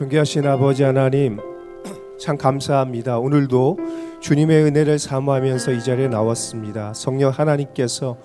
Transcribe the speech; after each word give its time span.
존귀하신 0.00 0.46
아버지 0.46 0.82
하나님 0.82 1.36
참 2.18 2.38
감사합니다. 2.38 3.18
오늘도 3.18 3.76
주님의 4.20 4.64
은혜를 4.64 4.98
사모하면서 4.98 5.72
이 5.72 5.82
자리에 5.82 6.08
나왔습니다. 6.08 6.94
성령 6.94 7.30
하나님께서 7.30 8.16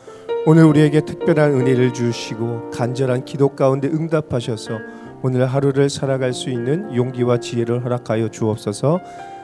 오늘 0.46 0.64
우리에게 0.64 1.02
특별한 1.02 1.52
은혜를 1.52 1.92
주시고 1.92 2.70
간절한 2.70 3.26
기도 3.26 3.58
가운데 3.58 3.90
응답하셔서 3.90 4.80
오늘 5.22 5.48
하루를 5.48 5.90
살아갈 5.90 6.32
수 6.32 6.50
있는 6.50 6.96
용기와 6.96 7.42
지혜를 7.42 7.83
허락하여 7.83 8.29
주옵소서. 8.29 9.01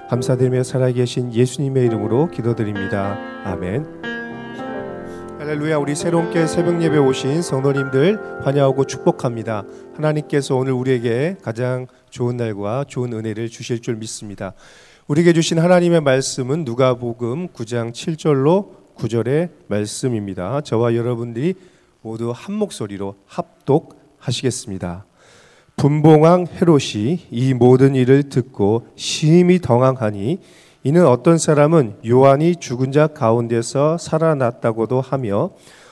감사드리며 0.10 0.64
살아계신 0.64 1.34
예수님의 1.34 1.86
이름으로 1.88 2.30
기도드립니다. 2.30 3.18
아멘. 3.44 4.04
할렐루야 5.38 5.80
우리 5.80 5.96
새롭게 5.96 6.48
새벽 6.48 6.82
예배 6.82 6.98
오신 6.98 7.42
성도님들 7.42 8.46
환영하고 8.46 8.86
축복합니다. 8.86 9.64
하나님께서 9.96 10.56
오늘 10.56 10.72
우리에게 10.72 11.36
가장 11.44 11.88
좋은 12.12 12.38
날과 12.38 12.86
좋은 12.88 13.12
은혜를 13.14 13.50
주실 13.50 13.82
줄 13.82 13.96
믿습니다. 13.96 14.54
우리에게 15.08 15.34
주신 15.34 15.58
하나님의 15.58 16.02
말씀은 16.02 16.64
누가복음 16.66 17.48
9장 17.50 17.92
7절로 17.92 18.96
9절의 18.96 19.50
말씀입니다. 19.68 20.62
저와 20.62 20.96
여러분들이 20.96 21.56
모두 22.02 22.32
한 22.36 22.54
목소리로 22.56 23.16
합독하시겠습니다. 23.26 25.06
분봉왕 25.78 26.48
헤롯이 26.54 27.28
이 27.32 27.54
모든 27.54 27.96
일을 27.96 28.24
듣고 28.30 28.88
심히 28.96 29.60
덩황하니 29.60 30.40
이는 30.84 31.08
어떤 31.08 31.38
사람은 31.38 31.98
요한이 32.06 32.58
죽은 32.58 32.92
자 32.92 33.08
가운데서 33.08 33.98
살아났다고도 33.98 35.00
하며 35.02 35.52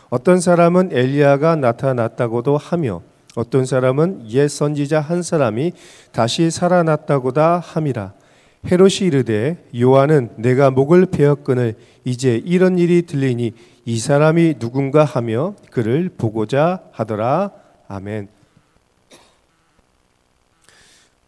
어떤 0.10 0.40
사람은 0.40 0.90
엘리야가 0.92 1.56
나타났다고도 1.56 2.58
하며 2.58 3.02
어떤 3.36 3.66
사람은 3.66 4.30
옛 4.32 4.48
선지자 4.48 5.02
한 5.02 5.22
사람이 5.22 5.74
다시 6.12 6.50
살아났다고다 6.50 7.60
함이라 7.60 8.14
헤롯이 8.70 9.08
이르되 9.08 9.64
요한은 9.80 10.32
내가 10.38 10.72
목을 10.72 11.06
베었거늘 11.06 11.76
이제 12.04 12.42
이런 12.44 12.78
일이 12.78 13.04
들리니 13.04 13.54
이 13.86 14.00
사람이 14.00 14.56
누군가 14.60 15.06
하며 15.06 15.56
그를 15.72 16.10
보고자 16.10 16.84
하더라 16.92 17.52
아멘. 17.88 18.28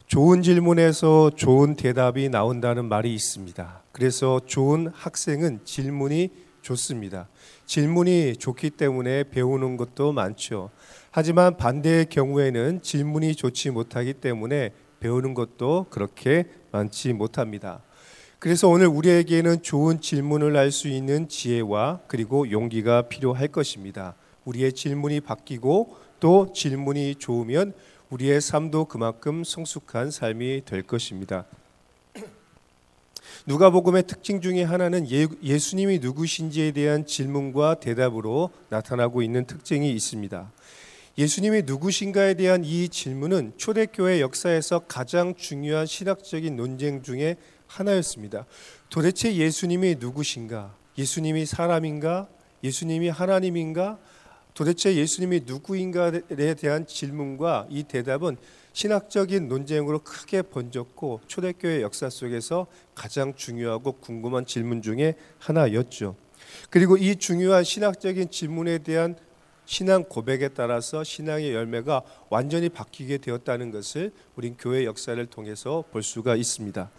좋은 0.08 0.42
질문에서 0.42 1.32
좋은 1.38 1.76
대답이 1.76 2.28
나온다는 2.28 2.86
말이 2.86 3.16
있습니다. 3.16 3.82
그래서 3.94 4.42
좋은 4.46 4.92
학생은 4.94 5.62
질문이 5.64 6.30
좋습니다. 6.62 7.28
질문이 7.66 8.36
좋기 8.38 8.72
때문에 8.72 9.26
배우는 9.26 9.78
것도 9.78 10.12
많죠. 10.12 10.70
하지만 11.12 11.58
반대의 11.58 12.06
경우에는 12.06 12.82
질문이 12.82 13.36
좋지 13.36 13.72
못하기 13.72 14.14
때문에 14.16 14.72
배우는 15.00 15.34
것도 15.34 15.88
그렇게 15.90 16.46
많지 16.72 17.14
못합니다. 17.14 17.82
그래서 18.40 18.68
오늘 18.70 18.88
우리에게는 18.88 19.62
좋은 19.62 20.02
질문을 20.02 20.56
할 20.56 20.72
수 20.72 20.88
있는 20.88 21.28
지혜와 21.28 22.02
그리고 22.08 22.50
용기가 22.50 23.04
필요할 23.04 23.50
것입니다. 23.50 24.16
우리의 24.46 24.74
질문이 24.74 25.22
바뀌고 25.22 25.96
또 26.20 26.52
질문이 26.54 27.16
좋으면 27.16 27.74
우리의 28.10 28.42
삶도 28.42 28.86
그만큼 28.86 29.44
성숙한 29.44 30.12
삶이 30.12 30.64
될 30.66 30.82
것입니다. 30.82 31.46
누가복음의 33.48 34.04
특징 34.06 34.40
중에 34.40 34.62
하나는 34.64 35.10
예, 35.10 35.26
예수님이 35.42 35.98
누구신지에 36.00 36.72
대한 36.72 37.08
질문과 37.08 37.76
대답으로 37.76 38.52
나타나고 38.70 39.24
있는 39.24 39.46
특징이 39.46 39.92
있습니다. 39.92 40.52
예수님이 41.18 41.64
누구신가에 41.64 42.36
대한 42.36 42.64
이 42.64 42.88
질문은 42.88 43.54
초대교회 43.58 44.22
역사에서 44.22 44.80
가장 44.88 45.34
중요한 45.36 45.88
신학적인 45.88 46.56
논쟁 46.56 47.02
중에 47.02 47.36
하나였습니다. 47.66 48.46
도대체 48.90 49.36
예수님이 49.36 49.96
누구신가? 50.00 50.76
예수님이 50.98 51.48
사람인가? 51.48 52.28
예수님이 52.64 53.10
하나님인가? 53.10 53.98
도대체 54.54 54.96
예수님이 54.96 55.42
누구인가에 55.46 56.54
대한 56.56 56.86
질문과 56.86 57.68
이 57.70 57.84
대답은 57.84 58.38
신학적인 58.74 59.48
논쟁으로 59.48 60.00
크게 60.00 60.44
번졌고 60.44 61.22
초대교회 61.28 61.82
역사 61.82 62.10
속에서 62.10 62.68
가장 62.96 63.36
중요하고 63.36 63.94
궁금한 63.94 64.46
질문 64.46 64.82
중에 64.82 65.16
하나였죠. 65.40 66.16
그리고 66.70 66.98
이 66.98 67.16
중요한 67.16 67.64
신학적인 67.64 68.30
질문에 68.30 68.80
대한 68.80 69.16
신앙 69.66 70.04
고백에 70.04 70.50
따라서 70.50 71.04
신앙의 71.04 71.54
열매가 71.54 72.02
완전히 72.30 72.70
바뀌게 72.70 73.20
되었다는 73.20 73.72
것을 73.72 74.12
우린 74.36 74.56
교회 74.58 74.86
역사를 74.86 75.24
통해서 75.28 75.84
볼 75.92 76.04
수가 76.04 76.36
있습니다. 76.36 76.90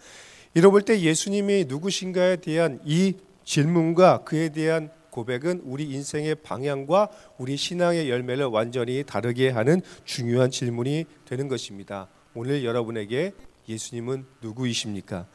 이러 0.55 0.71
볼때 0.71 0.99
예수님이 0.99 1.65
누구신가에 1.67 2.37
대한 2.37 2.79
이 2.85 3.15
질문과 3.43 4.23
그에 4.23 4.49
대한 4.49 4.91
고백은 5.13 5.61
우리 5.63 5.83
인생의 5.91 6.35
방향과 6.35 7.09
우리 7.37 7.55
신앙의 7.55 8.09
열매를 8.09 8.45
완전히 8.45 9.03
다르게 9.03 9.49
하는 9.49 9.79
중요한 10.05 10.49
질문이 10.49 11.05
되는 11.25 11.47
것입니다. 11.47 12.07
오늘 12.33 12.65
여러분에게 12.65 13.33
예수님은 13.69 14.25
누구이십니까? 14.41 15.27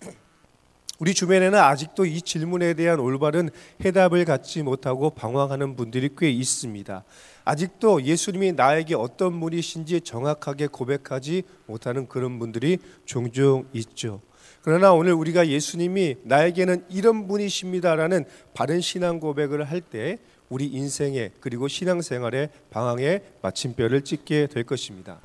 우리 1.00 1.12
주변에는 1.12 1.58
아직도 1.58 2.06
이 2.06 2.22
질문에 2.22 2.74
대한 2.74 3.00
올바른 3.00 3.50
해답을 3.84 4.24
갖지 4.24 4.62
못하고 4.62 5.10
방황하는 5.10 5.74
분들이 5.74 6.10
꽤 6.16 6.30
있습니다. 6.30 7.02
아직도 7.44 8.04
예수님이 8.04 8.52
나에게 8.52 8.94
어떤 8.94 9.40
분이신지 9.40 10.02
정확하게 10.02 10.68
고백하지 10.68 11.42
못하는 11.66 12.06
그런 12.06 12.38
분들이 12.38 12.78
종종 13.06 13.66
있죠. 13.72 14.20
그러나 14.62 14.92
오늘 14.92 15.14
우리가 15.14 15.48
예수님이 15.48 16.16
나에게는 16.24 16.84
이런 16.90 17.26
분이십니다라는 17.26 18.26
바른 18.54 18.80
신앙 18.80 19.18
고백을 19.18 19.64
할 19.64 19.80
때 19.80 20.18
우리 20.50 20.66
인생에 20.66 21.30
그리고 21.40 21.68
신앙생활의 21.68 22.50
방향에 22.70 23.20
마침표를 23.40 24.02
찍게 24.02 24.48
될 24.48 24.64
것입니다. 24.64 25.20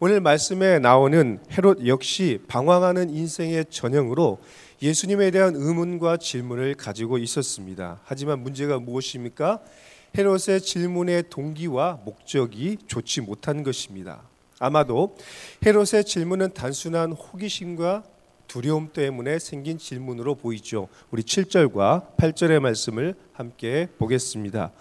오늘 0.00 0.20
말씀에 0.20 0.78
나오는 0.78 1.40
헤롯 1.50 1.86
역시 1.86 2.40
방황하는 2.48 3.10
인생의 3.10 3.66
전형으로 3.70 4.38
예수님에 4.80 5.30
대한 5.30 5.54
의문과 5.54 6.16
질문을 6.16 6.74
가지고 6.74 7.18
있었습니다. 7.18 8.00
하지만 8.04 8.40
문제가 8.40 8.78
무엇입니까? 8.78 9.60
헤롯의 10.16 10.60
질문의 10.62 11.24
동기와 11.28 12.00
목적이 12.04 12.78
좋지 12.86 13.20
못한 13.20 13.62
것입니다. 13.62 14.22
아마도 14.58 15.16
헤롯의 15.64 16.04
질문은 16.04 16.54
단순한 16.54 17.12
호기심과 17.12 18.04
두려움 18.52 18.90
때문에 18.92 19.38
생긴 19.38 19.78
질문으로 19.78 20.34
보이죠. 20.34 20.88
우리 21.10 21.22
7절과 21.22 22.18
8절의 22.18 22.60
말씀을 22.60 23.14
함께 23.32 23.88
보겠습니다. 23.96 24.72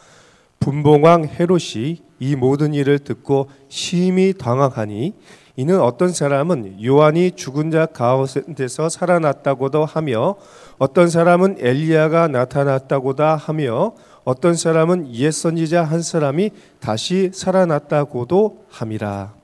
분봉왕 0.59 1.29
헤롯이 1.39 2.01
이 2.19 2.35
모든 2.35 2.73
일을 2.73 2.99
듣고 2.99 3.49
심히 3.69 4.33
당황하니 4.33 5.13
이는 5.55 5.79
어떤 5.79 6.09
사람은 6.09 6.83
요한이 6.83 7.31
죽은 7.37 7.71
자 7.71 7.85
가운데서 7.85 8.89
살아났다고도 8.89 9.85
하며 9.85 10.35
어떤 10.77 11.09
사람은 11.09 11.55
엘리야가 11.59 12.27
나타났다고다 12.27 13.37
하며 13.37 13.93
어떤 14.25 14.55
사람은 14.55 15.15
옛 15.15 15.31
선지자 15.31 15.85
한 15.85 16.01
사람이 16.01 16.51
다시 16.81 17.31
살아났다고도 17.33 18.65
함이라. 18.67 19.40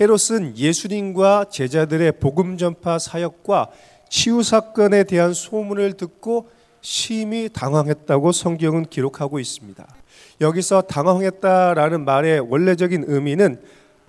헤롯은 0.00 0.56
예수님과 0.56 1.46
제자들의 1.50 2.12
복음 2.12 2.56
전파 2.56 2.98
사역과 2.98 3.68
치유 4.08 4.42
사건에 4.42 5.04
대한 5.04 5.34
소문을 5.34 5.94
듣고 5.94 6.48
심히 6.80 7.48
당황했다고 7.52 8.32
성경은 8.32 8.86
기록하고 8.86 9.38
있습니다. 9.38 9.86
여기서 10.40 10.82
당황했다라는 10.82 12.04
말의 12.04 12.40
원래적인 12.40 13.04
의미는 13.06 13.60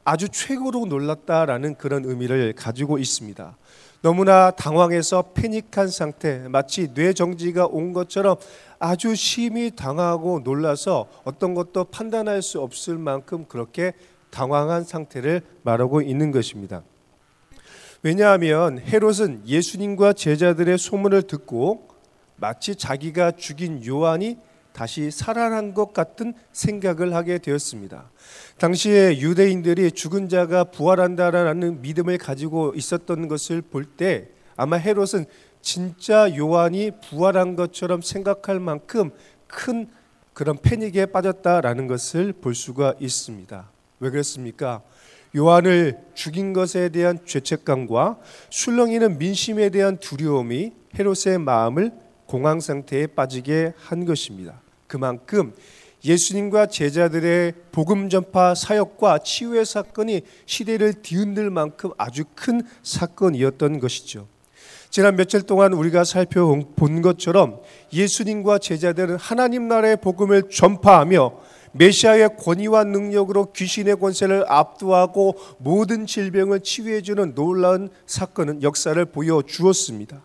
아주 0.06 0.28
최고로 0.30 0.85
놀랐다라는 0.85 1.76
그런 1.76 2.06
의미를 2.06 2.53
가지고 2.53 2.97
있습니다. 2.97 3.58
너무나 4.02 4.52
당황해서 4.52 5.32
패닉한 5.34 5.88
상태, 5.88 6.40
마치 6.50 6.90
뇌정지가 6.94 7.68
온 7.68 7.94
것처럼 7.94 8.36
아주 8.79 9.16
심히 9.16 9.72
당하고 9.72 10.41
놀라서 10.44 11.08
어떤 11.24 11.53
것도 11.53 11.86
판단할 11.86 12.41
수 12.41 12.59
없을 12.62 12.97
만큼 12.97 13.46
그렇게 13.47 13.94
당황한 14.34 14.84
상태를 14.84 15.41
말하고 15.62 16.02
있는 16.02 16.32
것입니다. 16.32 16.82
왜냐하면 18.02 18.80
헤롯은 18.80 19.44
예수님과 19.46 20.14
제자들의 20.14 20.78
소문을 20.78 21.22
듣고 21.24 21.88
마치 22.35 22.76
자기가 22.76 23.32
죽인 23.32 23.85
요한이 23.85 24.38
다시 24.74 25.12
살아난 25.12 25.76
것 25.76 25.94
같은 25.94 26.34
생각을 26.52 27.14
하게 27.14 27.38
되었습니다. 27.38 28.09
당시에 28.58 29.20
유대인들이 29.20 29.91
죽은 29.91 30.28
자가 30.30 30.64
부활한다라는 30.66 31.82
믿음을 31.82 32.18
가지고 32.18 32.74
있었던 32.76 33.28
것을 33.28 33.62
볼 33.62 33.86
때 33.96 34.29
아마 34.56 34.78
헤롯은 34.78 35.26
진짜 35.62 36.36
요한이 36.36 36.91
부활한 37.08 37.56
것처럼 37.56 38.02
생각할 38.02 38.59
만큼 38.59 39.12
큰 39.47 39.88
그런 40.34 40.58
패닉에 40.58 41.06
빠졌다라는 41.06 41.88
것을 41.88 42.34
볼 42.34 42.56
수가 42.56 42.96
있습니다. 43.00 43.72
왜 44.03 44.09
그랬습니까? 44.09 44.82
요한을 45.34 45.97
죽인 46.14 46.52
것에 46.52 46.90
대한 46.90 47.20
죄책감과 47.26 48.20
술렁이는 48.50 49.17
민심에 49.17 49.70
대한 49.70 49.97
두려움이 49.97 50.73
헤롯의 51.00 51.40
마음을 51.40 51.91
공황 52.26 52.59
상태에 52.59 53.08
빠지게 53.08 53.73
한 53.78 54.03
것입니다. 54.03 54.61
그만큼 54.88 55.53
예수님과 56.03 56.66
제자들의 56.66 57.53
복음 57.72 58.09
전파 58.09 58.53
사역과 58.53 59.20
치유의 59.20 59.64
사건이 59.66 60.23
시대를 60.46 61.02
뒤흔들 61.02 61.50
만큼 61.50 61.91
아주 61.97 62.26
큰 62.35 62.61
사건이었던 62.84 63.79
것이죠. 63.79 64.28
지난 64.90 65.16
며칠 65.16 65.44
동안 65.44 65.72
우리가 65.72 66.03
살펴본 66.03 67.02
것처럼 67.02 67.61
예수님과 67.94 68.59
제자들은 68.59 69.16
하나님 69.16 69.70
나라의 69.70 69.97
복음을 69.97 70.50
전파하며 70.50 71.53
메시아의 71.73 72.37
권위와 72.37 72.85
능력으로 72.85 73.52
귀신의 73.52 73.99
권세를 73.99 74.46
압도하고 74.47 75.35
모든 75.58 76.05
질병을 76.05 76.61
치유해 76.61 77.02
주는 77.02 77.34
놀라운 77.35 77.90
사건은 78.05 78.64
역사를 78.64 79.03
보여 79.05 79.41
주었습니다. 79.41 80.22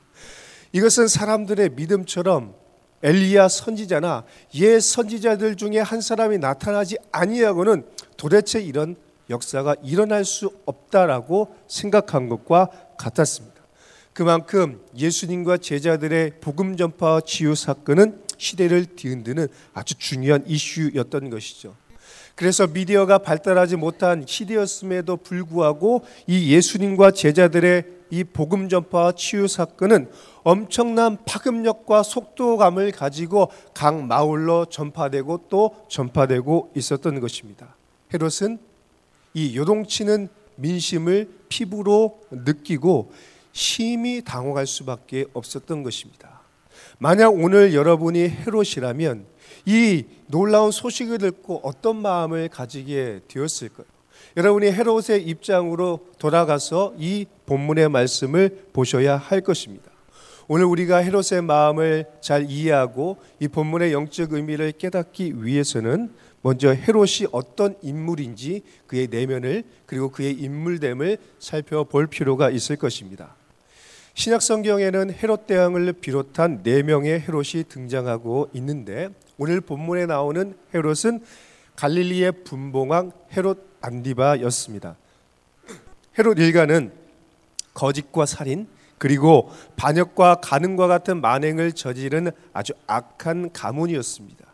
이것은 0.73 1.09
사람들의 1.09 1.71
믿음처럼 1.71 2.55
엘리야 3.03 3.49
선지자나 3.49 4.25
옛 4.57 4.81
선지자들 4.81 5.57
중에 5.57 5.79
한 5.79 6.01
사람이 6.01 6.39
나타나지 6.39 6.97
아니하고는 7.13 7.85
도대체 8.17 8.61
이런 8.61 8.97
역사가 9.31 9.77
일어날 9.83 10.25
수 10.25 10.51
없다라고 10.67 11.55
생각한 11.69 12.29
것과 12.29 12.71
같았습니다. 12.99 13.57
그만큼 14.13 14.81
예수님과 14.97 15.59
제자들의 15.59 16.41
복음 16.41 16.77
전파 16.77 17.21
치유 17.21 17.55
사건은 17.55 18.21
시대를 18.39 18.87
뒤흔드는 18.97 19.49
아주 19.75 19.95
중요한 19.97 20.45
이슈였던 20.47 21.31
것이죠. 21.31 21.75
그래서 22.35 22.69
미디어가 22.69 23.19
발달하지 23.19 23.77
못한 23.77 24.25
시대였음에도 24.27 25.17
불구하고 25.17 26.05
이 26.27 26.55
예수님과 26.55 27.11
제자들의 27.11 27.85
이 28.11 28.25
복음 28.25 28.69
전파 28.69 29.13
치유 29.13 29.49
사건은 29.49 30.09
엄청난 30.45 31.19
파급력과 31.27 32.03
속도감을 32.03 32.93
가지고 32.93 33.51
각 33.75 34.03
마을로 34.03 34.67
전파되고 34.67 35.47
또 35.51 35.77
전파되고 35.89 36.73
있었던 36.75 37.21
것입니다. 37.21 37.75
헤롯은 38.15 38.59
이 39.35 39.57
요동치는 39.57 40.29
민심을 40.57 41.29
피부로 41.49 42.21
느끼고 42.31 43.13
심히 43.53 44.23
당혹할 44.23 44.67
수밖에 44.67 45.27
없었던 45.33 45.83
것입니다. 45.83 46.38
만약 46.99 47.31
오늘 47.31 47.75
여러분이 47.75 48.29
헤롯이라면 48.29 49.27
이 49.67 50.05
놀라운 50.27 50.71
소식을 50.71 51.19
듣고 51.19 51.61
어떤 51.63 51.97
마음을 51.97 52.49
가지게 52.49 53.21
되었을까요? 53.29 53.87
여러분이 54.37 54.67
헤롯의 54.71 55.23
입장으로 55.27 56.07
돌아가서 56.19 56.95
이 56.99 57.27
본문의 57.47 57.89
말씀을 57.89 58.67
보셔야 58.73 59.17
할 59.17 59.41
것입니다. 59.41 59.91
오늘 60.47 60.65
우리가 60.65 60.99
헤롯의 60.99 61.43
마음을 61.43 62.07
잘 62.21 62.51
이해하고 62.51 63.19
이 63.39 63.49
본문의 63.49 63.93
영적 63.93 64.33
의미를 64.33 64.73
깨닫기 64.73 65.45
위해서는 65.45 66.11
먼저 66.41 66.71
헤롯이 66.71 67.29
어떤 67.33 67.75
인물인지 67.83 68.63
그의 68.87 69.09
내면을 69.09 69.65
그리고 69.85 70.11
그의 70.11 70.33
인물됨을 70.33 71.19
살펴볼 71.39 72.07
필요가 72.07 72.49
있을 72.49 72.77
것입니다. 72.77 73.38
신약 74.19 74.43
성경에는 74.43 75.15
헤롯 75.15 75.47
대왕을 75.47 75.93
비롯한 75.93 76.65
네 76.65 76.83
명의 76.83 77.21
헤롯이 77.21 77.69
등장하고 77.69 78.49
있는데 78.53 79.11
오늘 79.37 79.61
본문에 79.61 80.07
나오는 80.07 80.57
헤롯은 80.75 81.23
갈릴리의 81.77 82.43
분봉왕 82.43 83.13
헤롯 83.37 83.65
안디바였습니다. 83.81 84.97
헤롯 86.19 86.37
일가는 86.37 86.91
거짓과 87.75 88.27
살인 88.27 88.67
그리고 88.99 89.53
반역과 89.77 90.41
가늠과 90.43 90.89
같은 90.89 91.21
만행을 91.21 91.75
저지른 91.75 92.33
아주 92.53 92.73
악한 92.89 93.53
가문이었습니다. 93.53 94.45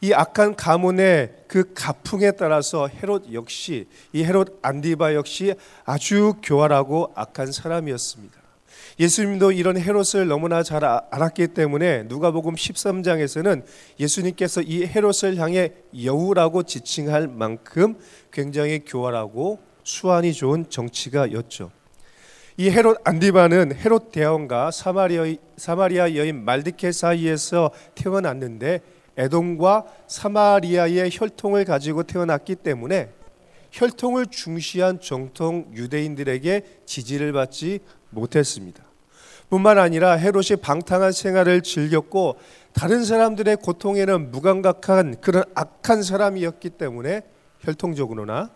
이 0.00 0.14
악한 0.14 0.56
가문의 0.56 1.44
그 1.46 1.74
가풍에 1.74 2.30
따라서 2.30 2.88
헤롯 2.88 3.30
역시 3.34 3.86
이 4.14 4.24
헤롯 4.24 4.60
안디바 4.62 5.12
역시 5.12 5.56
아주 5.84 6.36
교활하고 6.42 7.12
악한 7.14 7.52
사람이었습니다. 7.52 8.39
예수님도 8.98 9.52
이런 9.52 9.78
헤롯을 9.78 10.26
너무나 10.28 10.62
잘 10.62 10.84
아, 10.84 11.02
알았기 11.10 11.48
때문에 11.48 12.04
누가복음 12.04 12.54
13장에서는 12.54 13.62
예수님께서 13.98 14.62
이 14.62 14.84
헤롯을 14.86 15.36
향해 15.36 15.72
여우라고 16.02 16.62
지칭할 16.64 17.28
만큼 17.28 17.96
굉장히 18.32 18.80
교활하고 18.84 19.60
수완이 19.84 20.32
좋은 20.32 20.68
정치가였죠. 20.68 21.70
이 22.56 22.68
헤롯 22.70 22.98
안디바는 23.04 23.76
헤롯 23.76 24.12
대왕과 24.12 24.70
사마리아, 24.70 25.24
사마리아 25.56 26.14
여인 26.14 26.44
말디케 26.44 26.92
사이에서 26.92 27.70
태어났는데 27.94 28.80
에돔과 29.16 29.84
사마리아의 30.06 31.10
혈통을 31.12 31.64
가지고 31.64 32.02
태어났기 32.02 32.56
때문에 32.56 33.10
혈통을 33.72 34.26
중시한 34.26 35.00
정통 35.00 35.70
유대인들에게 35.74 36.62
지지를 36.84 37.32
받지 37.32 37.80
못했습니다. 38.10 38.84
뿐만 39.48 39.78
아니라 39.78 40.12
헤롯이 40.12 40.60
방탕한 40.62 41.10
생활을 41.12 41.62
즐겼고 41.62 42.36
다른 42.72 43.04
사람들의 43.04 43.56
고통에는 43.56 44.30
무감각한 44.30 45.20
그런 45.20 45.42
악한 45.54 46.02
사람이었기 46.02 46.70
때문에 46.70 47.22
혈통적으로나 47.60 48.50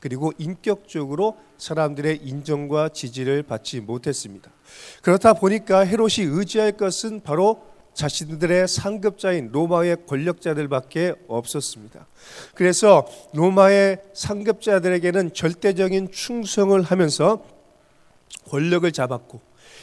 그리고 0.00 0.32
인격적으로 0.36 1.38
사람들의 1.56 2.20
인정과 2.22 2.90
지지를 2.90 3.42
받지 3.42 3.80
못했습니다. 3.80 4.50
그렇다 5.02 5.34
보니까 5.34 5.80
헤롯이 5.80 6.26
의지할 6.26 6.72
것은 6.72 7.22
바로 7.22 7.62
자신들의 7.94 8.66
상급자인 8.68 9.50
로마의 9.52 9.98
권력자들밖에 10.06 11.14
없었습니다. 11.28 12.06
그래서 12.54 13.06
로마의 13.32 14.02
상급자들에게는 14.12 15.32
절대적인 15.32 16.10
충성을 16.10 16.82
하면서 16.82 17.53
권력을 18.48 18.90
잡았고 18.90 19.40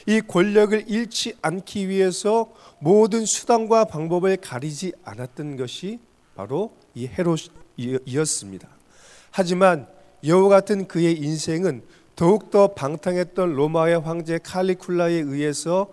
이 0.08 0.22
권력을 0.22 0.86
잃지 0.88 1.36
않기 1.42 1.90
위해서 1.90 2.52
모든 2.80 3.26
수단과 3.26 3.86
방법을 3.86 4.38
가리지 4.38 4.94
않았던 5.04 5.58
것이 5.58 6.00
바로 6.36 6.76
이 6.96 7.08
헤롯이었습니다. 7.08 8.68
하지만 9.32 9.88
여우 10.26 10.50
같은 10.50 10.88
그의 10.88 11.18
인생은 11.18 11.84
더욱더 12.16 12.74
방탕했던 12.74 13.54
로마의 13.54 14.00
황제 14.00 14.38
칼리쿨라에 14.38 15.14
의해서 15.14 15.92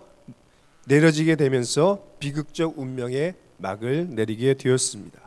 내려지게 0.85 1.35
되면서 1.35 2.03
비극적 2.19 2.77
운명의 2.77 3.35
막을 3.57 4.09
내리게 4.09 4.53
되었습니다. 4.55 5.19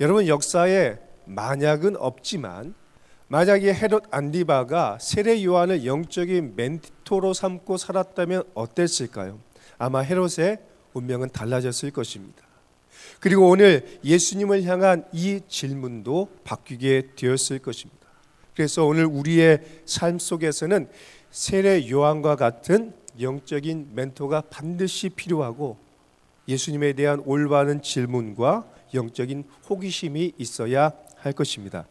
여러분 0.00 0.26
역사에 0.26 0.98
만약은 1.24 1.96
없지만 1.96 2.74
만약에 3.28 3.74
헤롯 3.74 4.04
안디바가 4.12 4.98
세례 5.00 5.42
요한을 5.42 5.84
영적인 5.84 6.54
멘토로 6.54 7.34
삼고 7.34 7.76
살았다면 7.76 8.44
어땠을까요? 8.54 9.40
아마 9.78 10.00
헤롯의 10.00 10.58
운명은 10.92 11.30
달라졌을 11.30 11.90
것입니다. 11.90 12.42
그리고 13.18 13.48
오늘 13.48 13.98
예수님을 14.04 14.62
향한 14.64 15.04
이 15.12 15.40
질문도 15.48 16.28
바뀌게 16.44 17.14
되었을 17.16 17.58
것입니다. 17.58 18.06
그래서 18.54 18.84
오늘 18.84 19.06
우리의 19.06 19.60
삶 19.84 20.20
속에서는 20.20 20.88
세례 21.30 21.90
요한과 21.90 22.36
같은 22.36 22.94
영적인 23.20 23.90
멘토가 23.94 24.42
반드시 24.42 25.08
필요하고 25.08 25.78
예수님에 26.46 26.92
대한 26.92 27.20
올바른 27.26 27.82
질문과 27.82 28.70
영적인 28.94 29.44
호기심이 29.68 30.34
있어야 30.38 30.92
할 31.16 31.32
것입니다. 31.32 31.86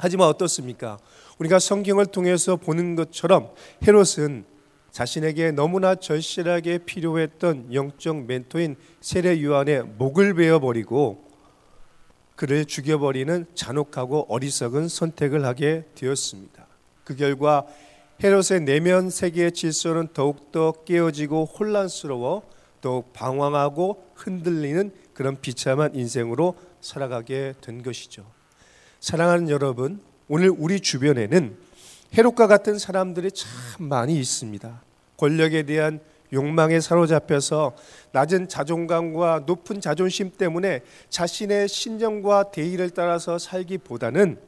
하지만 0.00 0.28
어떻습니까? 0.28 0.98
우리가 1.38 1.58
성경을 1.58 2.06
통해서 2.06 2.56
보는 2.56 2.96
것처럼 2.96 3.52
헤롯은 3.86 4.44
자신에게 4.90 5.52
너무나 5.52 5.94
절실하게 5.94 6.78
필요했던 6.78 7.72
영적 7.74 8.24
멘토인 8.24 8.76
세례 9.00 9.42
요한의 9.42 9.84
목을 9.98 10.34
베어 10.34 10.58
버리고 10.58 11.28
그를 12.34 12.64
죽여버리는 12.64 13.46
잔혹하고 13.54 14.26
어리석은 14.30 14.88
선택을 14.88 15.44
하게 15.44 15.84
되었습니다. 15.94 16.66
그 17.04 17.14
결과 17.14 17.66
헤롯의 18.24 18.62
내면 18.64 19.10
세계의 19.10 19.52
질서는 19.52 20.08
더욱더 20.14 20.72
깨어지고 20.86 21.44
혼란스러워 21.44 22.42
더욱 22.80 23.12
방황하고 23.12 24.02
흔들리는 24.14 24.92
그런 25.12 25.38
비참한 25.40 25.94
인생으로 25.94 26.54
살아가게 26.80 27.54
된 27.60 27.82
것이죠. 27.82 28.39
사랑하는 29.00 29.48
여러분, 29.48 29.98
오늘 30.28 30.50
우리 30.50 30.78
주변에는 30.78 31.56
헤롯과 32.16 32.46
같은 32.46 32.78
사람들이 32.78 33.30
참 33.32 33.48
많이 33.88 34.20
있습니다. 34.20 34.82
권력에 35.16 35.62
대한 35.62 36.00
욕망에 36.34 36.80
사로잡혀서 36.80 37.74
낮은 38.12 38.48
자존감과 38.48 39.44
높은 39.46 39.80
자존심 39.80 40.30
때문에 40.36 40.82
자신의 41.08 41.68
신념과 41.68 42.50
대의를 42.50 42.90
따라서 42.90 43.38
살기보다는 43.38 44.38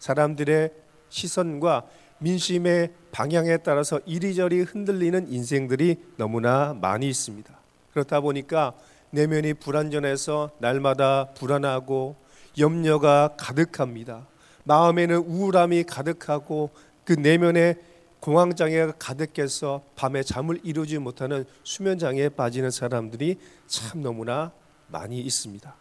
사람들의 0.00 0.70
시선과 1.08 1.84
민심의 2.18 2.90
방향에 3.12 3.58
따라서 3.58 4.00
이리저리 4.04 4.62
흔들리는 4.62 5.32
인생들이 5.32 5.96
너무나 6.16 6.74
많이 6.74 7.08
있습니다. 7.08 7.52
그렇다 7.92 8.20
보니까 8.20 8.72
내면이 9.10 9.54
불안전해서 9.54 10.50
날마다 10.58 11.28
불안하고 11.34 12.16
염려가 12.58 13.36
가득합니다. 13.38 14.26
마음에는 14.64 15.16
우울함이 15.16 15.84
가득하고 15.84 16.70
그 17.04 17.12
내면에 17.12 17.76
공황 18.20 18.54
장애가 18.54 18.92
가득해서 18.98 19.82
밤에 19.96 20.22
잠을 20.22 20.60
이루지 20.62 20.98
못하는 20.98 21.44
수면 21.64 21.98
장애에 21.98 22.28
빠지는 22.28 22.70
사람들이 22.70 23.36
참 23.66 24.02
너무나 24.02 24.52
많이 24.86 25.20
있습니다. 25.20 25.74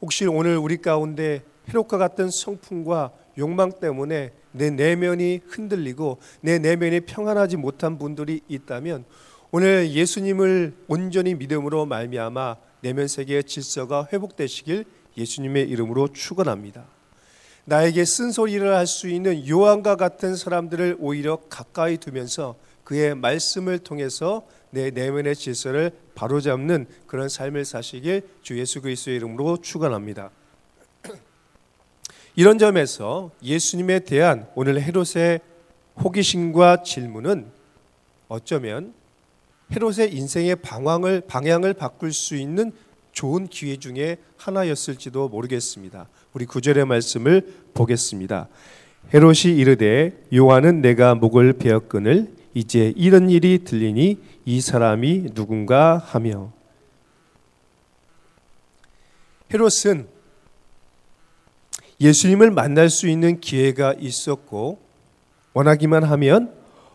혹시 0.00 0.26
오늘 0.26 0.56
우리 0.56 0.78
가운데 0.78 1.42
해롭과 1.68 1.98
같은 1.98 2.30
성품과 2.30 3.12
욕망 3.38 3.72
때문에 3.72 4.32
내 4.52 4.70
내면이 4.70 5.40
흔들리고 5.46 6.18
내 6.40 6.58
내면이 6.58 7.00
평안하지 7.00 7.56
못한 7.56 7.98
분들이 7.98 8.40
있다면 8.48 9.04
오늘 9.50 9.90
예수님을 9.90 10.74
온전히 10.88 11.34
믿음으로 11.34 11.86
말미암아 11.86 12.56
내면 12.80 13.08
세계의 13.08 13.44
질서가 13.44 14.08
회복되시길 14.12 14.84
예수님의 15.16 15.68
이름으로 15.68 16.08
축원합니다. 16.12 16.84
나에게 17.66 18.04
쓴소리를 18.04 18.74
할 18.74 18.86
수 18.86 19.08
있는 19.08 19.48
요한과 19.48 19.96
같은 19.96 20.36
사람들을 20.36 20.98
오히려 21.00 21.36
가까이 21.48 21.96
두면서 21.96 22.56
그의 22.84 23.14
말씀을 23.14 23.78
통해서 23.78 24.46
내 24.70 24.90
내면의 24.90 25.34
질서를 25.34 25.92
바로잡는 26.14 26.86
그런 27.06 27.28
삶을 27.28 27.64
사시길 27.64 28.22
주 28.42 28.58
예수 28.58 28.82
그리스도의 28.82 29.16
이름으로 29.16 29.58
축원합니다. 29.62 30.30
이런 32.36 32.58
점에서 32.58 33.30
예수님에 33.42 34.00
대한 34.00 34.46
오늘 34.54 34.82
헤롯의 34.82 35.40
호기심과 36.02 36.82
질문은 36.82 37.46
어쩌면 38.28 38.92
헤롯의 39.72 40.12
인생의 40.14 40.56
방황을 40.56 41.22
방향을 41.22 41.72
바꿀 41.74 42.12
수 42.12 42.36
있는 42.36 42.72
좋은 43.14 43.46
기회 43.46 43.76
중에 43.76 44.18
하나였을지도 44.36 45.28
모르겠습니다. 45.28 46.08
우리 46.34 46.44
구절의 46.44 46.84
말씀을 46.84 47.54
보겠습니다. 47.72 48.48
헤롯이 49.14 49.56
이르되 49.56 50.20
요한은 50.34 50.82
내가 50.82 51.14
목을 51.14 51.54
베었거늘 51.54 52.34
이제 52.54 52.92
이런 52.96 53.30
일이 53.30 53.64
들리니 53.64 54.18
이 54.44 54.60
사람이 54.60 55.34
누군가 55.34 55.96
하며 55.96 56.52
헤롯은 59.52 60.08
예수님을 62.00 62.50
만날 62.50 62.90
수 62.90 63.08
있는 63.08 63.40
기회가 63.40 63.94
있었고 63.98 64.80
원하기만 65.52 66.02
하면 66.02 66.52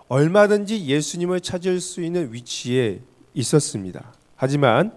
얼마든지 0.09 0.85
예수님을 0.85 1.39
찾을 1.39 1.79
수 1.79 2.01
있는 2.01 2.33
위치에 2.33 2.99
있었습니다. 3.33 4.13
하지만 4.35 4.91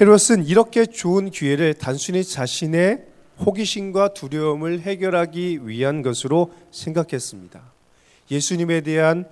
헤롯은 0.00 0.46
이렇게 0.46 0.86
좋은 0.86 1.30
기회를 1.30 1.74
단순히 1.74 2.24
자신의 2.24 3.04
호기심과 3.44 4.14
두려움을 4.14 4.80
해결하기 4.80 5.68
위한 5.68 6.00
것으로 6.00 6.52
생각했습니다. 6.70 7.60
예수님에 8.30 8.80
대한 8.80 9.26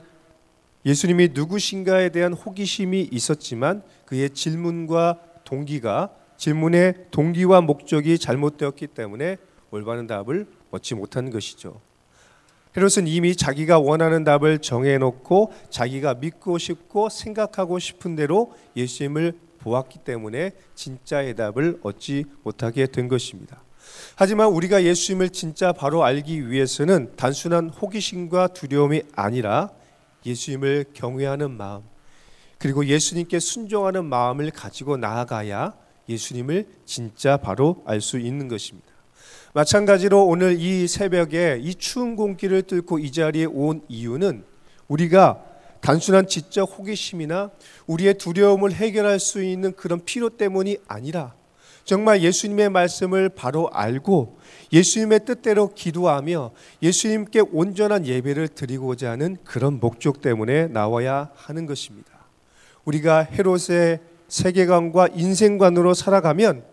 예수님이 0.85 1.31
누구신가에 1.33 2.11
대한 2.11 2.35
호기심이 2.35 3.09
있었지만 3.11 3.83
그의 4.05 4.31
질문과 4.31 5.19
동기가 5.45 6.11
질문의 6.37 7.07
동기와 7.11 7.63
목적이 7.63 8.19
잘못되었기 8.19 8.89
때문에 8.89 9.37
올바른 9.71 10.07
답을 10.07 10.47
얻지 10.71 10.95
못한 10.95 11.31
것이죠. 11.31 11.81
헤롯은 12.77 13.07
이미 13.07 13.35
자기가 13.35 13.79
원하는 13.79 14.25
답을 14.25 14.59
정해놓고 14.59 15.53
자기가 15.71 16.15
믿고 16.15 16.59
싶고 16.59 17.09
생각하고 17.09 17.79
싶은 17.79 18.15
대로 18.15 18.53
예수님을 18.77 19.35
보았기 19.61 20.01
때문에 20.01 20.53
진짜의 20.75 21.37
답을 21.37 21.81
얻지 21.83 22.25
못하게 22.43 22.87
된 22.87 23.09
것입니다. 23.09 23.63
하지만 24.17 24.49
우리가 24.49 24.85
예수님을 24.85 25.31
진짜 25.31 25.73
바로 25.73 26.05
알기 26.05 26.51
위해서는 26.51 27.13
단순한 27.17 27.71
호기심과 27.71 28.49
두려움이 28.49 29.03
아니라 29.15 29.71
예수님을 30.25 30.87
경외하는 30.93 31.51
마음, 31.51 31.83
그리고 32.59 32.85
예수님께 32.85 33.41
순종하는 33.41 34.05
마음을 34.05 34.51
가지고 34.51 34.97
나아가야 34.99 35.75
예수님을 36.09 36.67
진짜 36.85 37.37
바로 37.37 37.83
알 37.87 38.01
수 38.01 38.19
있는 38.19 38.49
것입니다. 38.49 38.89
마찬가지로 39.55 40.27
오늘 40.27 40.61
이 40.61 40.87
새벽에 40.87 41.59
이 41.61 41.75
추운 41.75 42.17
공기를 42.17 42.63
뚫고 42.63 42.99
이 42.99 43.11
자리에 43.11 43.47
온 43.47 43.83
이유는 43.89 44.45
우리가 44.89 45.43
단순한 45.81 46.27
지적 46.27 46.79
호기심이나 46.79 47.51
우리의 47.87 48.15
두려움을 48.15 48.73
해결할 48.73 49.19
수 49.19 49.43
있는 49.43 49.73
그런 49.73 50.05
필요 50.05 50.29
때문이 50.31 50.79
아니라 50.87 51.35
정말 51.85 52.23
예수님의 52.23 52.71
말씀을 52.71 53.31
바로 53.31 53.69
알고 53.73 54.39
예수님의 54.73 55.25
뜻대로 55.25 55.75
기도하며 55.75 56.53
예수님께 56.83 57.41
온전한 57.53 58.07
예배를 58.07 58.49
드리고자 58.49 59.11
하는 59.11 59.37
그런 59.45 59.81
목적 59.81 60.21
때문에 60.21 60.69
나와야 60.69 61.31
하는 61.35 61.67
것입니다. 61.67 62.13
우리가 62.85 63.23
헤롯의 63.23 64.01
세계관과 64.29 65.09
인생관으로 65.15 65.95
살아가면 65.95 66.65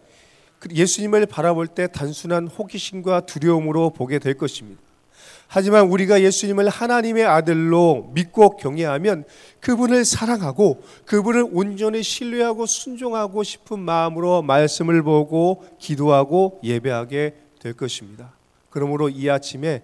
그 0.60 0.70
예수님을 0.72 1.26
바라볼 1.26 1.68
때 1.68 1.88
단순한 1.88 2.48
호기심과 2.48 3.22
두려움으로 3.22 3.92
보게 3.92 4.20
될 4.20 4.36
것입니다. 4.36 4.82
하지만 5.48 5.88
우리가 5.88 6.22
예수님을 6.22 6.68
하나님의 6.68 7.26
아들로 7.26 8.12
믿고 8.14 8.58
경외하면 8.58 9.24
그분을 9.62 10.04
사랑하고 10.04 10.84
그분을 11.06 11.48
온전히 11.52 12.04
신뢰하고 12.04 12.66
순종하고 12.66 13.44
싶은 13.44 13.80
마음으로 13.80 14.42
말씀을 14.42 15.04
보고 15.04 15.64
기도하고 15.80 16.60
예배하게 16.64 17.36
될 17.60 17.74
것입니다. 17.74 18.34
그러므로 18.70 19.10
이 19.10 19.30
아침에 19.30 19.82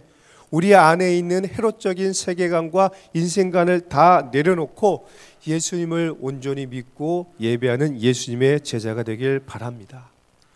우리 0.51 0.75
안에 0.75 1.17
있는 1.17 1.48
헤롯적인 1.50 2.13
세계관과 2.13 2.91
인생관을 3.13 3.89
다 3.89 4.29
내려놓고 4.32 5.08
예수님을 5.48 6.15
온전히 6.20 6.67
믿고 6.67 7.34
예배하는 7.39 8.00
예수님의 8.00 8.62
제자가 8.62 9.01
되길 9.03 9.39
바랍니다. 9.39 10.12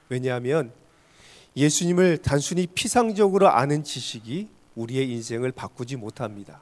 왜냐하면 0.09 0.71
예수님을 1.55 2.19
단순히 2.19 2.67
피상적으로 2.67 3.49
아는 3.49 3.83
지식이 3.83 4.49
우리의 4.77 5.09
인생을 5.11 5.51
바꾸지 5.51 5.95
못합니다. 5.97 6.61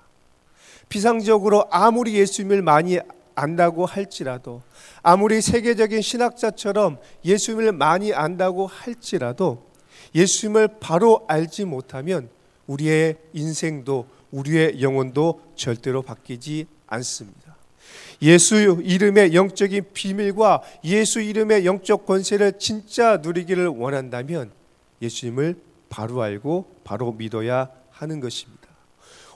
피상적으로 0.90 1.66
아무리 1.70 2.16
예수님을 2.16 2.62
많이 2.62 3.00
안다고 3.36 3.86
할지라도 3.86 4.62
아무리 5.04 5.42
세계적인 5.42 6.02
신학자처럼 6.02 6.98
예수님을 7.24 7.74
많이 7.74 8.14
안다고 8.14 8.66
할지라도 8.68 9.66
예수님을 10.16 10.80
바로 10.80 11.26
알지 11.28 11.66
못하면 11.66 12.30
우리의 12.68 13.18
인생도 13.34 14.08
우리의 14.32 14.82
영혼도 14.82 15.42
절대로 15.56 16.02
바뀌지 16.02 16.68
않습니다. 16.88 17.56
예수 18.22 18.82
이름의 18.82 19.36
영적인 19.36 19.88
비밀과 19.94 20.62
예수 20.86 21.20
이름의 21.20 21.66
영적 21.66 22.06
권세를 22.06 22.54
진짜 22.60 23.18
누리기를 23.18 23.68
원한다면 23.68 24.52
예수님을 25.02 25.58
바로 25.90 26.22
알고 26.22 26.66
바로 26.86 27.12
믿어야 27.12 27.70
하는 27.96 28.20
것입니다. 28.20 28.68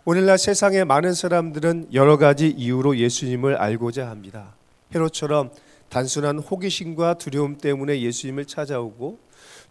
오늘날 0.05 0.37
세상의 0.37 0.85
많은 0.85 1.13
사람들은 1.13 1.89
여러 1.93 2.17
가지 2.17 2.47
이유로 2.49 2.97
예수님을 2.97 3.55
알고자 3.55 4.09
합니다. 4.09 4.55
헤롯처럼 4.93 5.51
단순한 5.89 6.39
호기심과 6.39 7.15
두려움 7.15 7.57
때문에 7.57 8.01
예수님을 8.01 8.45
찾아오고 8.45 9.19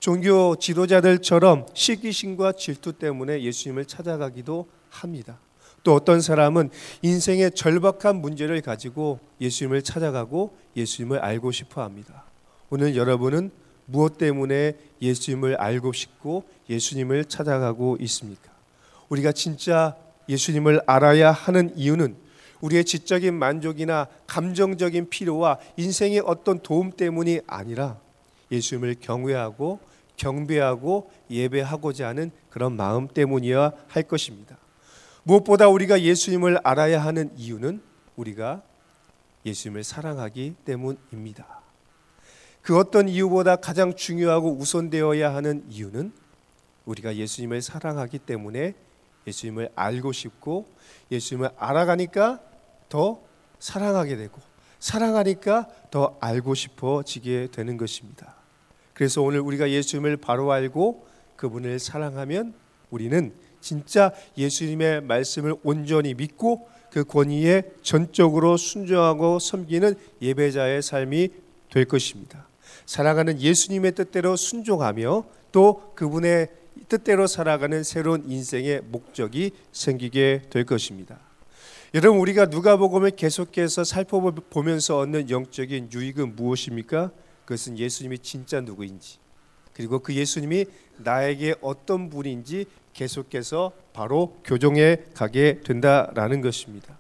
종교 0.01 0.57
지도자들처럼 0.57 1.67
시기심과 1.75 2.53
질투 2.53 2.93
때문에 2.93 3.43
예수님을 3.43 3.85
찾아가기도 3.85 4.69
합니다. 4.91 5.39
또 5.83 5.95
어떤 5.95 6.21
사람은 6.21 6.71
인생의 7.03 7.53
절박한 7.53 8.17
문제를 8.17 8.61
가지고 8.61 9.21
예수님을 9.41 9.83
찾아가고 9.83 10.57
예수님을 10.77 11.19
알고 11.19 11.53
싶어 11.53 11.83
합니다. 11.83 12.25
오늘 12.71 12.97
여러분은 12.97 13.51
무엇 13.87 14.19
때문에 14.19 14.77
예수님을 15.01 15.57
알고 15.57 15.93
싶고 15.93 16.45
예수님을 16.69 17.25
찾아가고 17.25 17.97
있습니까? 18.01 18.48
우리가 19.09 19.33
진짜 19.33 19.97
예수님을 20.29 20.83
알아야 20.87 21.33
하는 21.33 21.77
이유는 21.77 22.17
우리의 22.61 22.85
지적인 22.85 23.35
만족이나 23.35 24.09
감정적인 24.27 25.09
필요와 25.09 25.59
인생의 25.77 26.23
어떤 26.25 26.59
도움 26.61 26.91
때문이 26.91 27.41
아니라 27.47 27.99
예수님을 28.51 28.97
경외하고 29.01 29.81
경배하고 30.17 31.11
예배하고자 31.31 32.09
하는 32.09 32.31
그런 32.51 32.77
마음 32.77 33.07
때문이어야 33.07 33.73
할 33.87 34.03
것입니다. 34.03 34.59
무엇보다 35.23 35.69
우리가 35.69 36.03
예수님을 36.03 36.59
알아야 36.65 37.03
하는 37.05 37.31
이유는 37.37 37.81
우리가 38.17 38.63
예수님을 39.47 39.85
사랑하기 39.85 40.57
때문입니다. 40.65 41.61
그 42.63 42.77
어떤 42.77 43.09
이유보다 43.09 43.57
가장 43.57 43.95
중요하고 43.95 44.57
우선되어야 44.57 45.35
하는 45.35 45.65
이유는 45.71 46.13
우리가 46.85 47.17
예수님을 47.17 47.63
사랑하기 47.63 48.19
때문에 48.21 48.75
예수님을 49.29 49.71
알고 49.75 50.13
싶고 50.13 50.67
예수님을 51.11 51.51
알아가니까 51.57 52.41
더 52.89 53.21
사랑하게 53.59 54.17
되고 54.17 54.41
사랑하니까 54.81 55.69
더 55.91 56.17
알고 56.21 56.55
싶어지게 56.55 57.49
되는 57.53 57.77
것입니다. 57.77 58.37
그래서 58.95 59.23
오늘 59.23 59.41
우리가 59.41 59.71
예수님을 59.71 60.17
바로 60.17 60.51
알고 60.53 61.07
그분을 61.37 61.79
사랑하면 61.79 62.55
우리는 62.91 63.33
진짜 63.61 64.13
예수님의 64.37 65.03
말씀을 65.03 65.55
온전히 65.63 66.15
믿고 66.15 66.69
그 66.91 67.05
권위에 67.05 67.63
전적으로 67.83 68.57
순종하고 68.57 69.39
섬기는 69.39 69.95
예배자의 70.23 70.83
삶이 70.83 71.29
될 71.71 71.85
것입니다. 71.85 72.49
살아가는 72.87 73.41
예수님의 73.41 73.93
뜻대로 73.93 74.37
순종하며 74.37 75.25
또 75.53 75.93
그분의 75.95 76.49
뜻대로 76.89 77.27
살아가는 77.27 77.83
새로운 77.83 78.25
인생의 78.31 78.83
목적이 78.91 79.53
생기게 79.73 80.43
될 80.51 80.65
것입니다. 80.65 81.19
여러분 81.95 82.21
우리가 82.21 82.47
누가복음을 82.47 83.13
계속해서 83.13 83.85
살펴보면서 83.85 84.99
얻는 84.99 85.31
영적인 85.31 85.91
유익은 85.93 86.37
무엇입니까? 86.37 87.11
그것은 87.45 87.79
예수님이 87.79 88.19
진짜 88.19 88.61
누구인지 88.61 89.19
그리고 89.73 90.01
그 90.01 90.15
예수님이 90.15 90.67
나에게 90.99 91.55
어떤 91.61 92.11
분인지 92.11 92.67
계속해서 92.93 93.73
바로 93.93 94.37
교정해 94.45 94.99
가게 95.15 95.61
된다라는 95.61 96.41
것입니다. 96.41 96.99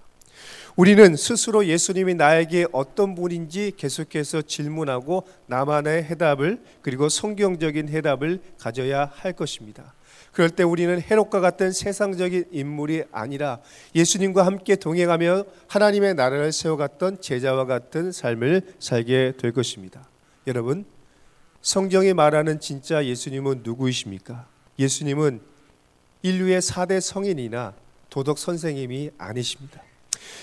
우리는 0.78 1.16
스스로 1.16 1.66
예수님이 1.66 2.14
나에게 2.14 2.68
어떤 2.70 3.16
분인지 3.16 3.72
계속해서 3.76 4.42
질문하고 4.42 5.26
나만의 5.46 6.04
해답을 6.04 6.62
그리고 6.82 7.08
성경적인 7.08 7.88
해답을 7.88 8.40
가져야 8.60 9.10
할 9.12 9.32
것입니다. 9.32 9.92
그럴 10.30 10.50
때 10.50 10.62
우리는 10.62 11.02
헤롯과 11.02 11.40
같은 11.40 11.72
세상적인 11.72 12.44
인물이 12.52 13.02
아니라 13.10 13.58
예수님과 13.96 14.46
함께 14.46 14.76
동행하며 14.76 15.46
하나님의 15.66 16.14
나라를 16.14 16.52
세워갔던 16.52 17.22
제자와 17.22 17.64
같은 17.64 18.12
삶을 18.12 18.74
살게 18.78 19.32
될 19.36 19.50
것입니다. 19.50 20.08
여러분, 20.46 20.84
성경이 21.60 22.14
말하는 22.14 22.60
진짜 22.60 23.04
예수님은 23.04 23.62
누구이십니까? 23.64 24.46
예수님은 24.78 25.40
인류의 26.22 26.60
4대 26.60 27.00
성인이나 27.00 27.74
도덕 28.10 28.38
선생님이 28.38 29.10
아니십니다. 29.18 29.82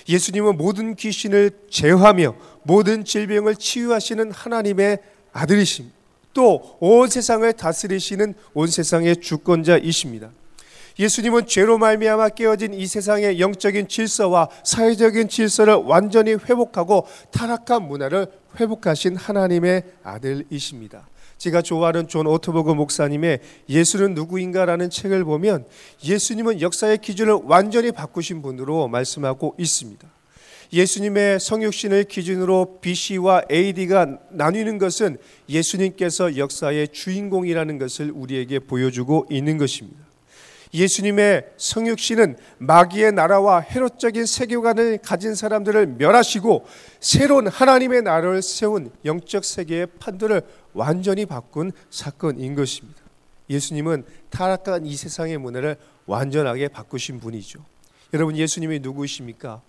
예수님은 0.07 0.57
모든 0.57 0.95
귀신을 0.95 1.51
제어하며 1.69 2.35
모든 2.63 3.03
질병을 3.03 3.55
치유하시는 3.55 4.31
하나님의 4.31 4.99
아들이십니다. 5.33 5.95
또 6.33 6.77
온 6.79 7.09
세상을 7.09 7.51
다스리시는 7.53 8.33
온 8.53 8.67
세상의 8.67 9.17
주권자이십니다. 9.17 10.31
예수님은 10.99 11.47
죄로 11.47 11.77
말미암아 11.77 12.29
깨어진 12.29 12.73
이 12.73 12.85
세상의 12.87 13.39
영적인 13.39 13.87
질서와 13.87 14.49
사회적인 14.63 15.27
질서를 15.29 15.73
완전히 15.75 16.33
회복하고 16.33 17.07
타락한 17.31 17.83
문화를 17.87 18.27
회복하신 18.59 19.15
하나님의 19.17 19.83
아들이십니다. 20.03 21.07
제가 21.37 21.61
좋아하는 21.61 22.07
존 22.07 22.27
오트버그 22.27 22.71
목사님의 22.71 23.39
예수는 23.69 24.13
누구인가라는 24.13 24.89
책을 24.89 25.23
보면 25.23 25.65
예수님은 26.03 26.61
역사의 26.61 26.99
기준을 26.99 27.41
완전히 27.43 27.91
바꾸신 27.91 28.41
분으로 28.41 28.87
말씀하고 28.87 29.55
있습니다. 29.57 30.07
예수님의 30.73 31.39
성육신을 31.39 32.05
기준으로 32.05 32.79
BC와 32.81 33.43
AD가 33.51 34.17
나뉘는 34.31 34.77
것은 34.77 35.17
예수님께서 35.47 36.37
역사의 36.37 36.89
주인공이라는 36.89 37.77
것을 37.77 38.11
우리에게 38.11 38.59
보여주고 38.59 39.27
있는 39.29 39.57
것입니다. 39.57 40.14
예수님의 40.75 41.51
성육신은 41.57 42.37
마귀의 42.57 43.13
나라와 43.13 43.61
헤롯적인 43.61 44.25
세계관을 44.25 44.99
가진 44.99 45.33
사람들을 45.33 45.95
멸하시고 45.97 46.65
새로운 46.99 47.47
하나님의 47.47 48.01
나라를 48.01 48.41
세운 48.41 48.91
영적 49.05 49.45
세계의 49.45 49.87
판도를 49.99 50.41
완전히 50.73 51.25
바꾼 51.25 51.71
사건인 51.89 52.55
것입니다. 52.55 52.99
예수님은 53.49 54.03
타락한 54.29 54.85
이 54.85 54.95
세상의 54.95 55.37
문화를 55.37 55.77
완전하게 56.05 56.67
바꾸신 56.67 57.19
분이죠. 57.19 57.63
여러분 58.13 58.35
예수님이 58.35 58.79
누구이십니까? 58.79 59.61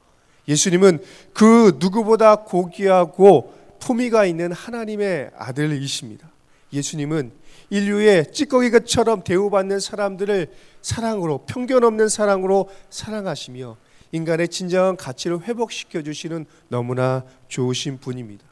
예수님은 0.48 1.02
그 1.32 1.76
누구보다 1.78 2.36
고귀하고 2.36 3.54
품위가 3.80 4.24
있는 4.26 4.52
하나님의 4.52 5.30
아들이십니다. 5.36 6.28
예수님은 6.72 7.32
인류의 7.70 8.32
찌꺼기처럼 8.32 9.24
대우받는 9.24 9.80
사람들을 9.80 10.48
사랑으로 10.82 11.44
편견 11.46 11.84
없는 11.84 12.08
사랑으로 12.08 12.68
사랑하시며 12.90 13.76
인간의 14.12 14.48
진정한 14.48 14.96
가치를 14.96 15.42
회복시켜 15.42 16.02
주시는 16.02 16.46
너무나 16.68 17.24
좋으신 17.48 17.98
분입니다. 17.98 18.44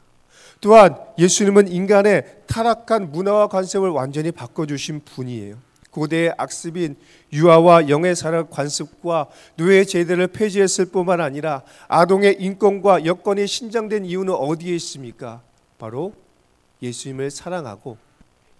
또한 0.61 0.97
예수님은 1.17 1.67
인간의 1.67 2.41
타락한 2.47 3.11
문화와 3.11 3.47
관습을 3.47 3.89
완전히 3.89 4.31
바꿔 4.31 4.65
주신 4.65 5.01
분이에요. 5.03 5.57
고대의 5.91 6.33
악습인 6.37 6.97
유아와 7.31 7.87
영해사를 7.87 8.49
관습과 8.49 9.27
노예 9.55 9.85
제도를 9.85 10.27
폐지했을 10.27 10.85
뿐만 10.85 11.21
아니라 11.21 11.63
아동의 11.87 12.37
인권과 12.39 13.05
여건이 13.05 13.47
신장된 13.47 14.05
이유는 14.05 14.33
어디에 14.33 14.75
있습니까? 14.75 15.41
바로 15.77 16.13
예수님을 16.81 17.31
사랑하고 17.31 17.97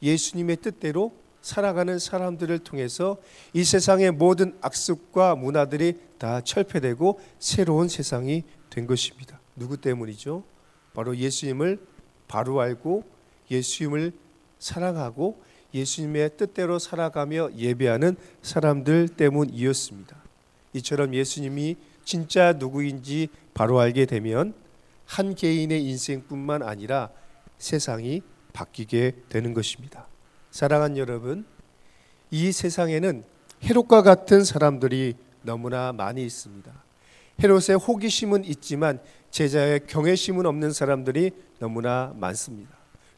예수님의 0.06 0.58
뜻대로 0.58 1.12
살아가는 1.42 2.00
사람들을 2.00 2.60
통해서 2.60 3.18
이 3.54 3.64
세상의 3.64 4.12
모든 4.12 4.58
악습과 4.62 5.36
문화들이 5.36 6.00
다 6.18 6.42
철폐되고 6.42 7.20
새로운 7.40 7.88
세상이 7.88 8.44
된 8.70 8.88
것입니다. 8.88 9.40
누구 9.56 9.78
때문이죠? 9.78 10.44
바로 10.94 11.16
예수님을 11.16 11.80
바로 12.28 12.62
알고 12.62 13.04
예수님을 13.52 14.14
사랑하고 14.58 15.44
예수님의 15.74 16.38
뜻대로 16.38 16.80
살아가며 16.80 17.50
예배하는 17.56 18.16
사람들 18.42 19.10
때문이었습니다. 19.10 20.16
이처럼 20.74 21.14
예수님이 21.14 21.76
진짜 22.04 22.54
누구인지 22.54 23.28
바로 23.54 23.80
알게 23.80 24.06
되면 24.06 24.54
한 25.06 25.36
개인의 25.36 25.84
인생뿐만 25.84 26.64
아니라 26.64 27.10
세상이 27.58 28.22
바뀌게 28.56 29.12
되는 29.28 29.54
것입니다. 29.54 30.08
사랑하는 30.50 30.98
여러분, 30.98 31.46
이 32.32 32.52
세상에는 32.52 33.24
헤롯과 33.64 34.02
같은 34.02 34.44
사람들이 34.46 35.16
너무나 35.42 35.92
많이 35.92 36.26
있습니다. 36.26 36.72
헤롯의 37.44 37.78
호기심은 37.78 38.46
있지만 38.46 39.00
제자의 39.30 39.86
경외심은 39.88 40.46
없는 40.46 40.72
사람들이 40.72 41.32
너무나 41.60 42.14
많습니다. 42.16 42.72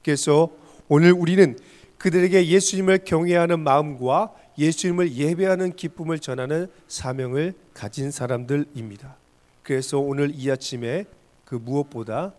그래서 0.03 0.49
오늘 0.87 1.13
우리는 1.13 1.57
그들에게 1.99 2.47
예수님을 2.47 2.99
경외하는 3.05 3.59
마음과 3.59 4.33
예수님을 4.57 5.13
예배하는 5.13 5.75
기쁨을 5.75 6.19
전하는 6.19 6.67
사명을 6.87 7.53
가진 7.73 8.09
사람들입니다. 8.09 9.15
그래서 9.61 9.99
오늘 9.99 10.31
이 10.33 10.49
아침에 10.49 11.05
그 11.45 11.55
무엇보다 11.55 12.33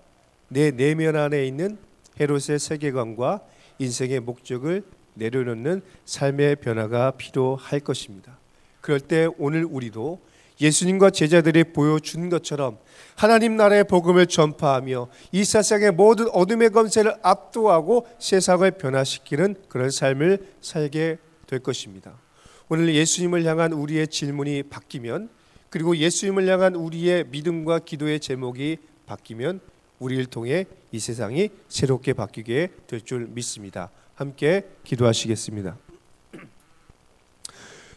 내 0.49 0.71
내면 0.73 1.15
안에 1.15 1.47
있는 1.47 1.79
헤롯의 2.21 2.59
세계관과 2.59 3.41
인생의 3.79 4.21
목적을 4.21 4.83
내려놓는 5.15 5.83
삶의 6.05 6.57
변화가 6.57 7.13
필요할 7.13 7.81
것입니다. 7.81 8.39
그럴 8.81 9.01
때 9.01 9.29
오늘 9.39 9.65
우리도 9.65 10.21
예수님과 10.61 11.11
제자들이 11.11 11.65
보여준 11.73 12.29
것처럼 12.31 12.79
하나님 13.15 13.57
나라의 13.57 13.85
복음을 13.85 14.27
전파하며 14.27 15.09
이 15.33 15.45
세상의 15.45 15.93
모든 15.93 16.29
어둠의 16.31 16.71
검세를 16.71 17.15
압도하고 17.23 18.07
세상을 18.19 18.69
변화시키는 18.73 19.57
그런 19.69 19.91
삶을 19.91 20.55
살게 20.61 21.19
될 21.47 21.61
것입니다. 21.61 22.15
오늘 22.69 22.95
예수님을 22.95 23.45
향한 23.45 23.73
우리의 23.73 24.09
질문이 24.09 24.65
바뀌면 24.65 25.31
그리고 25.71 25.97
예수님을 25.97 26.49
향한 26.49 26.75
우리의 26.75 27.27
믿음과 27.31 27.81
기도의 27.81 28.21
제목이 28.21 28.79
바뀌면 29.07 29.61
우리를 29.99 30.27
통해 30.27 30.67
이 30.93 30.99
세상이 30.99 31.51
새롭게 31.69 32.13
바뀌게 32.13 32.73
될 32.87 33.01
줄 33.01 33.27
믿습니다. 33.27 33.91
함께 34.15 34.67
기도하시겠습니다. 34.85 35.77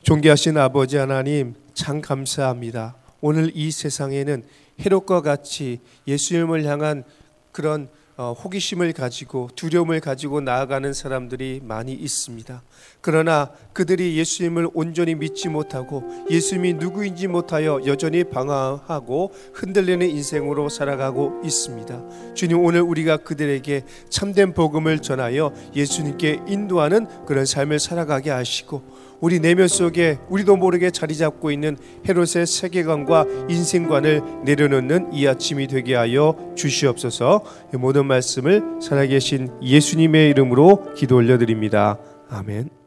존귀하신 0.03 0.57
아버지 0.57 0.97
하나님 0.97 1.55
참 1.73 2.01
감사합니다. 2.01 2.95
오늘 3.21 3.51
이 3.55 3.69
세상에는 3.71 4.43
헤롯과 4.83 5.21
같이 5.21 5.79
예수님을 6.07 6.65
향한 6.65 7.03
그런 7.51 7.83
어, 7.83 7.91
호기심을 8.29 8.93
가지고 8.93 9.49
두려움을 9.55 9.99
가지고 9.99 10.41
나아가는 10.41 10.93
사람들이 10.93 11.61
많이 11.63 11.93
있습니다. 11.93 12.61
그러나 13.01 13.51
그들이 13.73 14.17
예수님을 14.17 14.69
온전히 14.73 15.15
믿지 15.15 15.49
못하고 15.49 16.03
예수님이 16.29 16.75
누구인지 16.75 17.27
못하여 17.27 17.81
여전히 17.85 18.23
방황하고 18.23 19.33
흔들리는 19.53 20.07
인생으로 20.07 20.69
살아가고 20.69 21.41
있습니다. 21.43 22.33
주님 22.35 22.59
오늘 22.59 22.81
우리가 22.81 23.17
그들에게 23.17 23.83
참된 24.09 24.53
복음을 24.53 24.99
전하여 24.99 25.51
예수님께 25.75 26.41
인도하는 26.47 27.07
그런 27.25 27.45
삶을 27.45 27.79
살아가게 27.79 28.29
하시고 28.29 29.01
우리 29.21 29.39
내면 29.39 29.67
속에 29.67 30.17
우리도 30.29 30.57
모르게 30.57 30.89
자리 30.89 31.15
잡고 31.15 31.51
있는 31.51 31.77
헤롯의 32.07 32.47
세계관과 32.47 33.25
인생관을 33.49 34.21
내려놓는 34.43 35.13
이 35.13 35.27
아침이 35.27 35.67
되게 35.67 35.95
하여 35.95 36.35
주시옵소서. 36.55 37.43
모든 37.73 38.07
말씀을 38.07 38.63
살아계신 38.81 39.49
예수님의 39.61 40.31
이름으로 40.31 40.93
기도 40.95 41.17
올려드립니다. 41.17 41.99
아멘. 42.29 42.80